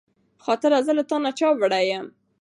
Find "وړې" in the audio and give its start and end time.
1.59-1.81